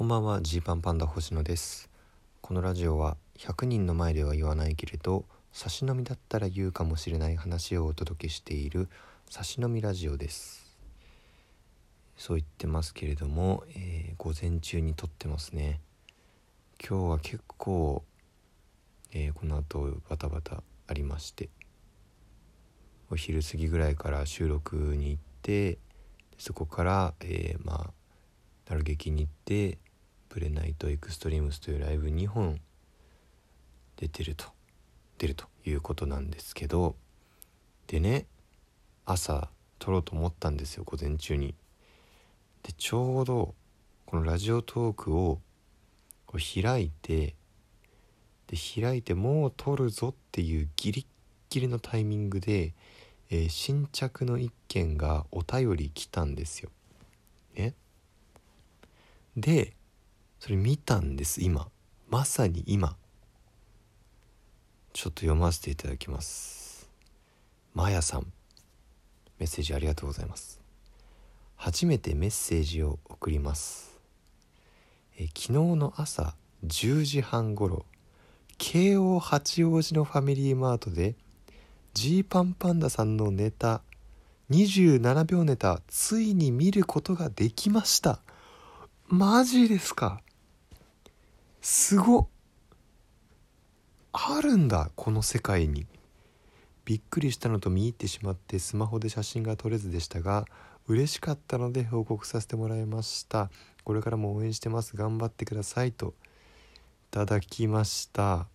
[0.00, 1.90] こんばんはジーパンパンダ星野です。
[2.40, 8.88] このラジオは100人の前では言わないけれど差し飲みだったら言うかもしれない話をお届けしている
[9.28, 10.74] 差し飲みラジオです。
[12.16, 15.82] そう言ってますけれども、えー、午前中に撮ってますね。
[16.82, 18.02] 今日は結構、
[19.12, 21.50] えー、この後バタバタありまして
[23.10, 25.76] お昼過ぎぐらいから収録に行って
[26.38, 29.76] そこから、えー、まあなる劇に行って
[30.30, 32.60] ブレナイトエクストリームスというライブ2本
[33.96, 34.46] 出てると
[35.18, 36.96] 出るということなんですけど
[37.88, 38.26] でね
[39.04, 41.54] 朝撮ろうと思ったんですよ午前中に。
[42.62, 43.54] でちょうど
[44.06, 45.40] このラジオトークを
[46.26, 47.34] こう開いて
[48.46, 51.06] で開いてもう撮るぞっていうギリッ
[51.50, 52.72] ギリのタイミングで、
[53.30, 56.70] えー、新着の一件がお便り来たんですよ。
[57.56, 57.74] ね、
[59.36, 59.74] で
[60.40, 61.68] それ見たんです今。
[62.08, 62.96] まさに今。
[64.92, 66.88] ちょっと読ませていただきます。
[67.74, 68.26] まやさん。
[69.38, 70.58] メッセージありがとうございます。
[71.56, 73.98] 初めてメッセージを送ります。
[75.18, 76.34] え昨日の朝
[76.66, 77.84] 10時半ごろ
[78.56, 81.14] 京王八王子のファミリーマートで
[81.92, 83.82] ジーパンパンダさんのネタ
[84.50, 88.20] 27秒ネタついに見ることができました。
[89.08, 90.22] マジですか？
[91.60, 92.28] すご
[94.12, 95.86] あるんだこの世界に。
[96.86, 100.46] びっくりしたのと見入ってしまってスマホで写真が撮れずでしたが
[100.88, 103.50] 嬉しかったので報告させてもらいました。
[103.84, 104.96] これからも応援してます。
[104.96, 106.08] 頑張ってくださいと。
[106.08, 106.12] い
[107.12, 108.48] ただきました。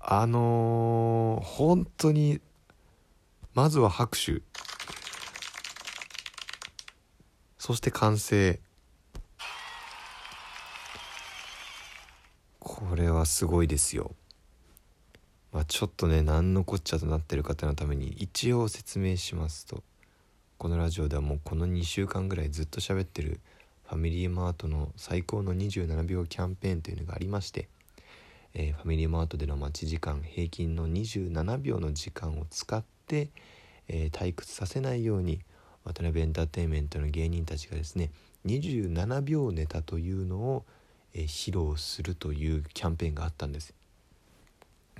[0.00, 2.40] あのー、本当に
[3.54, 4.42] まずは拍手。
[7.58, 8.58] そして完成
[13.26, 14.12] すごいですよ。
[15.52, 19.82] まあちょっとね何のこっちゃとなってる方のために一応説明しますと
[20.56, 23.40] このラジオではもうこの2週間ぐらいずっと喋ってる
[23.84, 27.68] ファミリーマートの最高の27秒キャンペーンというのがありまして、
[28.54, 33.28] えー、ファミリーマートでの待ち時間平均の27秒の時間を使って、
[33.88, 35.40] えー、退屈させないように
[35.84, 38.10] 渡辺エンターテインメントの芸人たちがですね
[38.46, 40.64] 27秒ネタというのを、
[41.14, 43.74] えー、披露するというキャンペーンがあったんです。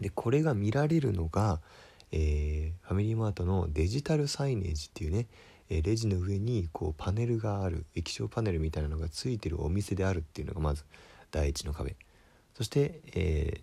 [0.01, 1.61] でこれが見られるのが、
[2.11, 5.27] えー、ファミリーマートのデジタルサイネージっていうね
[5.75, 10.85] えレジの上にこうパネルがある液晶パネルみたいなのがついてるお店であるっていうのがまず
[11.31, 11.97] 第一の壁
[12.55, 13.61] そして、えー、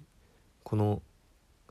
[0.64, 1.02] この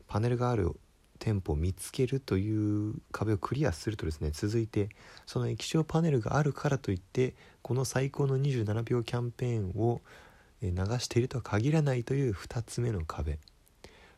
[0.06, 0.77] パネルがある
[1.19, 4.91] 店舗を見つけるという壁をクリアするとですね続いて
[5.27, 10.00] その液晶パネルがあるからといってこの最高の27秒キャンペーンを
[10.63, 13.39] 流しているとは限らないという2つ目の壁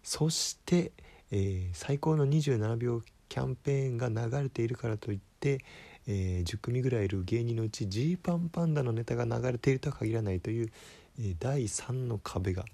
[0.02, 0.92] そして、
[1.30, 5.60] えー、最高の27秒キャンペーンが流れているからといって、
[6.06, 10.72] えー、10組ぐらいいる芸人のうちジーパンパンダのネタが流れているとは限らないという、
[11.18, 12.64] えー、第3の壁が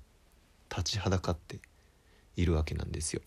[0.70, 1.58] 立ちはだかって
[2.36, 3.22] いるわけなんですよ。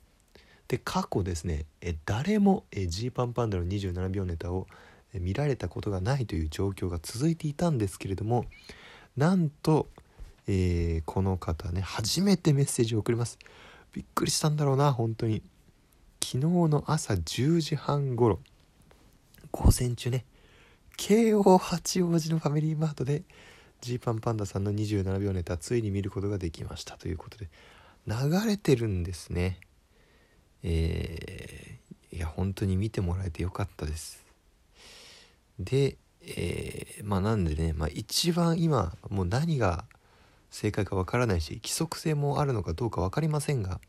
[0.67, 4.67] で過去ですね、えー、誰もジーパンパンダの27秒ネタを
[5.13, 8.45] 見られたことがないという状況が続いていたんですけれども
[9.17, 9.87] なんと、
[10.47, 13.37] えー、この方ね初めてメッセージを送ります。
[13.93, 15.41] びっくりしたんだろうな本当に。
[16.21, 18.39] 昨日の朝10時半ごろ
[19.51, 20.25] 午前中ね
[20.95, 23.23] 京王八王子のファミリーマートで
[23.81, 27.49] ジーパンパンダさんの27秒ネタついに見ることができましたということで
[28.05, 29.59] 流れてるんですね
[30.61, 34.23] えー、いや本当に見てもらえてよかったです
[35.57, 39.85] でえー、まあなんでね、まあ、一番今もう何が
[40.51, 43.79] 正解かわからないし規則性もあるのかどうか分かりませんが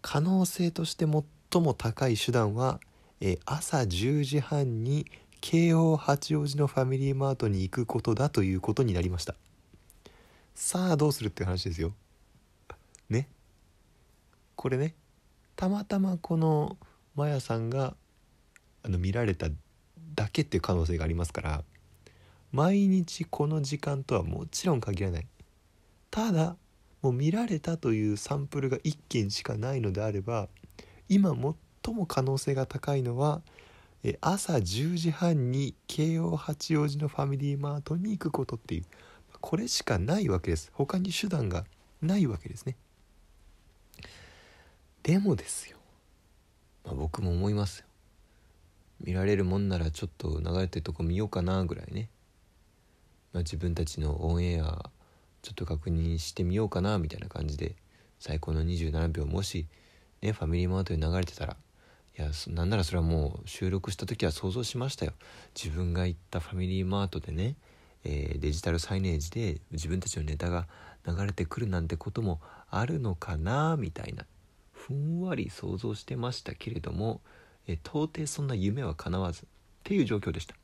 [0.00, 2.80] 可能性として最も高い手段は
[3.20, 5.06] え朝10時半に
[5.40, 9.34] 京王八王子のファミリーマートに行くことだということになりました。
[10.54, 11.92] さあどうするって話ですよ。
[13.10, 13.28] ね。
[14.56, 14.94] これね。
[15.54, 16.76] たまたまこの
[17.14, 17.94] マヤさんが
[18.84, 19.48] あの見られた
[20.14, 21.64] だけっていう可能性がありますから
[22.52, 25.26] 毎日この時間とはもちろん限らない。
[26.10, 26.56] ただ
[27.00, 30.48] もう見られたというサンプルが1件しかないのであれば
[31.08, 31.30] 今
[31.82, 33.42] 最も可能性が高いのは
[34.20, 38.84] 朝10時半に京王八王子のファミリーマートに行くことっていう
[39.40, 40.70] これしかないわけです。
[40.74, 41.64] 他に手段が
[42.00, 42.76] ないわけですね。
[45.02, 45.78] でもですよ、
[46.84, 47.86] まあ、僕も思いますよ。
[49.00, 52.08] 見られるもんならちょっと流れてるとこ見ようかなぐらいね。
[53.32, 54.90] まあ、自分たちのオンエア
[55.42, 57.74] ちょっと確認してみようかなみたいな感じで
[58.20, 59.66] 最高の27秒もし
[60.20, 61.56] ねファミリーマートに流れてたら
[62.18, 65.14] いやなんならそれはもう収録した時は想像しましたよ。
[65.54, 67.56] 自分が行ったファミリーマートでね、
[68.04, 70.68] えー、デジタルサイネージで自分たちのネタが
[71.06, 72.40] 流れてくるなんてことも
[72.70, 74.26] あるのかなみたいな
[74.72, 77.22] ふんわり想像してましたけれども、
[77.66, 79.46] えー、到底そんな夢は叶わずっ
[79.82, 80.54] ていう状況でした。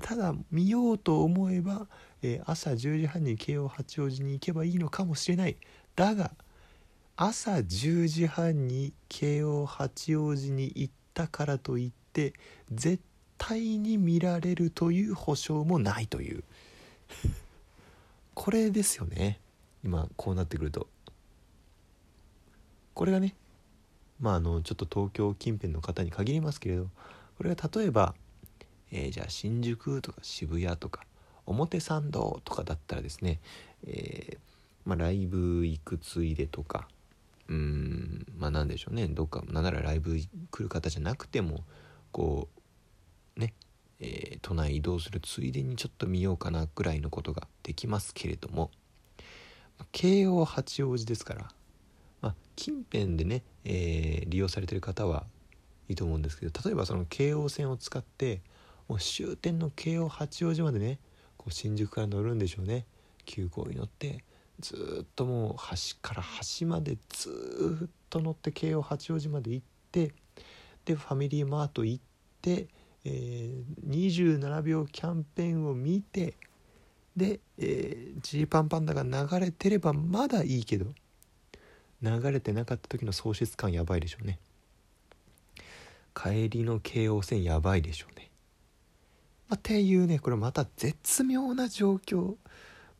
[0.00, 1.86] ただ見ようと思えば、
[2.22, 5.56] えー、朝10時半に慶応八王子に行けばいいのかもしれない。
[5.96, 6.32] だが
[7.16, 12.32] 朝10時半に慶応八王子に行ったからといって
[12.72, 13.02] 絶
[13.38, 16.44] 対に見られるという保証もないという。
[18.34, 19.40] これですよね。
[19.84, 20.88] 今こうなってくると。
[22.94, 23.36] これがね
[24.20, 26.88] まああのちょっと東京近辺の方に限りますけれど
[27.36, 28.14] これが例えば
[28.90, 31.02] えー、じゃあ新宿とか渋谷とか
[31.46, 33.40] 表参道とかだったらですね、
[33.86, 34.38] えー、
[34.84, 36.88] まあ、ライブ行くついでとか
[37.48, 39.08] うんまあ何でしょうね。
[39.08, 40.18] どっかなんならライブ
[40.50, 41.64] 来る方じゃなくても
[42.12, 42.48] こ
[43.36, 43.54] うね、
[44.00, 48.70] えー、都内移動するついでにちょっと見ようかなぐらいのことができますけれども
[49.92, 51.48] 京王八王子ですから、
[52.20, 55.24] まあ、近辺でね、えー、利用されてる方は
[55.88, 58.42] いいと思うんですけど例えばその京王線を使って
[58.88, 60.98] もう終点の京王八王子までね
[61.36, 62.86] こう新宿から乗るんでしょうね。
[63.24, 64.24] 急行に乗って
[64.58, 70.12] ずっともう端から端までずっと乗って京王八王子まで行って
[70.86, 72.02] でファミリーマート行っ
[72.40, 72.68] て、
[73.04, 76.34] えー、27秒キャンペーンを見て
[77.14, 80.86] でジ、えー、パンパンダが流れてればまだいいけど
[82.00, 84.38] 流れてなかった時の喪失感やばいでしょうね。
[86.14, 88.27] 帰りの京王線やばいでしょうね。
[89.48, 92.36] まあ、っていうねこれまた絶妙な状況。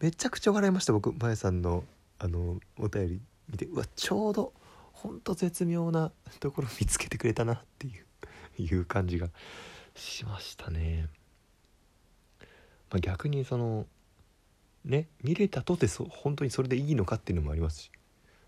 [0.01, 1.83] めちゃくちゃ笑いました僕まやさんの
[2.21, 3.67] あのお便り見て。
[3.67, 4.53] うわちょうど
[4.93, 9.29] ほんと絶妙な ところ見つけてくれたなっていういう感じが
[9.95, 11.09] しましたね。
[12.91, 13.87] まあ、逆にその
[14.85, 17.91] ね見れたとてそ本当にそれでいいのかっていうのもありますし。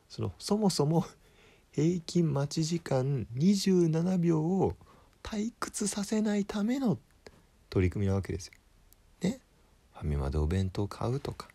[0.08, 1.06] そのそもそも
[1.70, 4.74] 平均待ち時間27秒を
[5.22, 6.98] 退屈させないための
[7.70, 8.52] 取り組みなわけですよ。
[9.22, 9.40] ね。
[9.94, 11.48] ファミマでお弁当買うとか。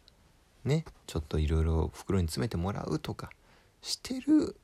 [0.63, 0.85] ね。
[1.05, 3.29] ちょっといろいろ袋に詰めてもらうとか。
[3.81, 4.55] してる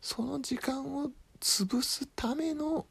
[0.00, 2.86] その時間を潰すための、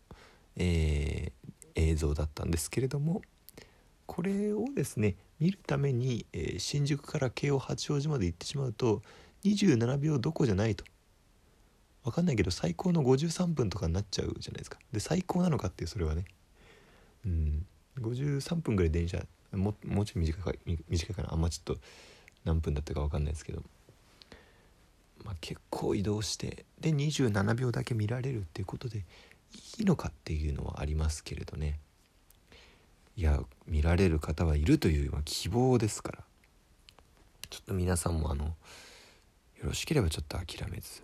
[0.56, 3.22] えー、映像だったんですけれども。
[4.06, 9.04] これをですね見るために、えー、新宿から京王八王子まで行ってしまうと
[9.46, 10.84] 27秒どこじゃないと。
[12.04, 14.80] 分かんないけど最高の53分とかになっちゃうじゃないですか。
[14.92, 16.26] で最高なのかっていうそれはね。
[17.26, 17.66] うん。
[18.00, 21.34] 53分ぐらい電車ももうちょい短い短いかな。
[21.34, 21.82] あんまちょっと
[22.46, 23.64] 何分だったか分かんないですけど、
[25.24, 29.00] まあ、結構移動してで27秒だけ見られるっていうことで
[29.80, 31.80] いいのかっていうのはありますけれどね。
[33.16, 36.24] いや見られる方はいるという、希望ですから。
[37.50, 38.54] ちょっと皆さんもあのよ
[39.64, 41.02] ろしければちょっと諦めず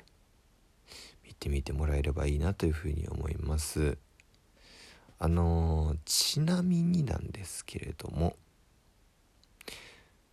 [1.26, 3.98] 見てみてもらえればいいなというふうに思います。
[5.18, 8.36] あのちなみになんですけれども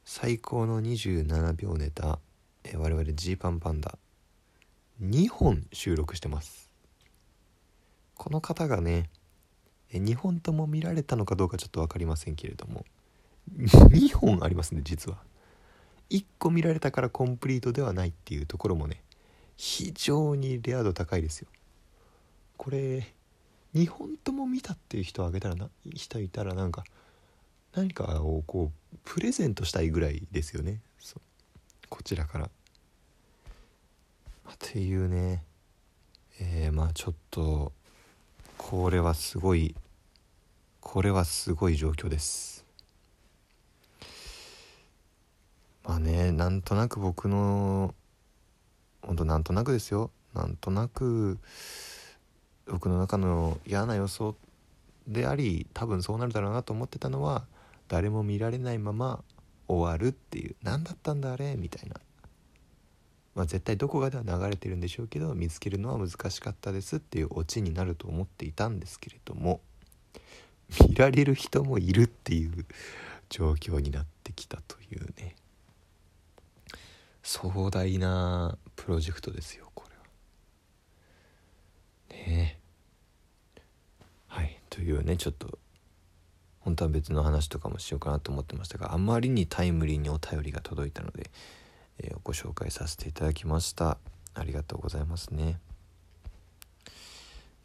[0.05, 2.19] 最高の27秒ネタ、
[2.65, 3.97] え我々ジーパンパンダ
[5.03, 6.71] 2本収録してます。
[8.15, 9.09] この方がね
[9.91, 12.85] え2本とも見られたのかどうかちょっと分かりませんけれども
[13.57, 15.19] 2本ありますね実は。
[16.11, 19.03] 1個見られたからコンプリートではないっていうところもね
[19.57, 21.49] 非常にレア度高いですよ。
[22.57, 23.15] これ
[23.75, 26.85] 2本とも見たっていう人をあげたらな人いたらなんか
[27.75, 30.81] 何かをこうプレゼントしたいぐらいですよね
[31.89, 32.47] こちらから。
[32.47, 32.49] っ
[34.59, 35.45] ていうね
[36.41, 37.73] えー、まあちょっと
[38.57, 39.75] これはすごい
[40.81, 42.65] これはすごい状況です。
[45.85, 47.95] まあねなんとなく僕の
[49.03, 51.39] ほんとなんとなくですよなんとなく
[52.67, 54.37] 僕の中の嫌な予想
[55.09, 57.45] であり多分そうなるだろうなと思ってたのは
[57.89, 59.23] 誰も見られないまま
[59.69, 60.57] 終わるっていう。
[60.63, 61.57] 何だったんだあれ？
[61.57, 61.97] みたいな、
[63.35, 69.61] まあ、絶対どこかでは流れてるんでしょうけど見つけるのは難しかったですっていうオチになると思っていたんですけれども
[70.89, 72.65] 見られる人もいるっていう
[73.29, 75.37] 状況になってきたというね。
[77.23, 79.62] 壮大なプロジェクトですよ。
[82.13, 82.59] これはね
[84.71, 85.59] というねちょっと
[86.61, 91.31] 本当は別の話とかもしようかなと思ってましたがあまりにタイムリーにお便りが届いたので、
[91.99, 93.99] えー、ご紹介させていただきました。
[94.35, 95.59] ありがとうございますね。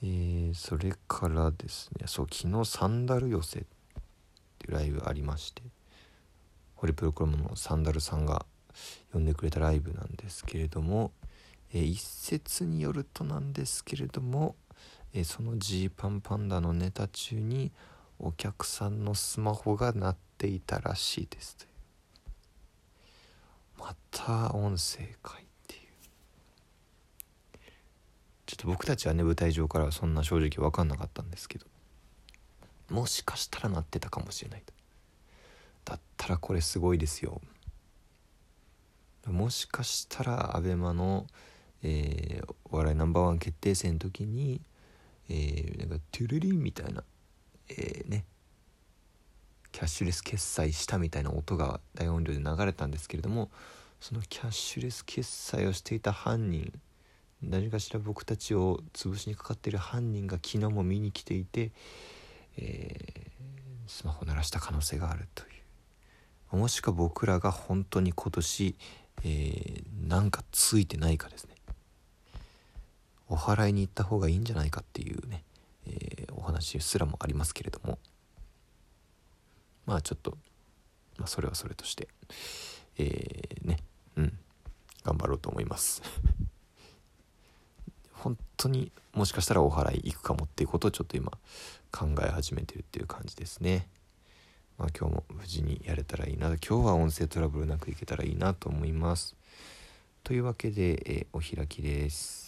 [0.04, 3.64] えー、それからですねそう昨日サンダル寄せっ
[4.60, 5.64] ていうライブありまして
[6.76, 8.46] ホリプロクロムのサンダルさんが
[9.14, 11.12] 呼んでくれたライブなんですけれども、
[11.74, 14.56] え、一説によるとなんですけれども、
[15.14, 17.72] え、そのジーパンパンダのネタ中に
[18.20, 21.68] お客さんのスマホが鳴っていたらしいです
[23.78, 25.82] また音声かいっていう。
[28.46, 31.66] ちょっと僕たちはね舞台上からはそんな正直分かんなかったんですけど。
[32.90, 34.64] もしかしたら鳴ってたかもしれない
[35.84, 37.42] だったらこれすごいですよ。
[39.26, 41.28] もしかしたら ABEMA の、
[41.84, 44.62] えー、お笑いナンバーワン決定戦の時に、
[45.30, 47.04] えー、なんかトゥルリンみたいな
[47.70, 48.26] えー、ね
[49.72, 53.52] キャッシュレス決済したみたいな音が大音量で流れたんですけれども
[54.00, 56.72] そのキャッシュレス決済をしていた犯人
[57.42, 61.72] 何かしら僕たちを潰しにかかっている犯人が昨日も見に来ていて、
[62.58, 63.30] えー、
[63.88, 65.46] スマホ鳴らした可能性があるとい
[66.52, 66.58] う。
[66.58, 68.76] もしくは僕らが本当に今年、
[69.24, 71.57] えー、なんかついてないかですね。
[73.30, 75.44] お祓いに行った方がいいんじゃないかっていうね
[75.90, 77.98] えー、お話すらもありますけれども。
[79.86, 80.38] まあちょっと、
[81.18, 82.10] まあ、それはそれとして
[82.98, 83.78] えー、ね
[84.18, 84.38] うん
[85.04, 86.02] 頑張ろうと思います。
[88.12, 91.32] 本当にもしかしたらお祓い行くかもっていうことをちょっと今
[91.92, 93.88] 考え始めてるっていう感じですね。
[94.78, 99.36] まあ今日も無事にやれたらいいな今日は音声トラブルなくいけたらいいなと思います。
[100.24, 102.47] というわけで、えー、お開きです。